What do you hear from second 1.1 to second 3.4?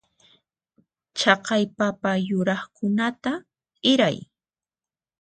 Chaqay papa yurakunata